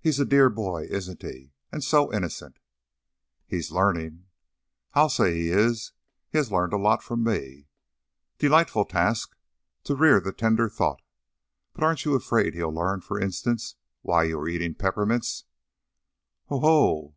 [0.00, 1.52] "He's a dear boy, isn't he?
[1.72, 2.58] And so innocent."
[3.46, 4.26] "He's learning."
[4.92, 5.92] "I'll say he is.
[6.28, 7.66] He has learned a lot from me."
[8.36, 9.34] "'Delightful task,
[9.84, 11.00] to rear the tender thought.'
[11.72, 15.46] But aren't you afraid he'll learn, for instance, why you are eating peppermints?"
[16.50, 17.16] "Oho!"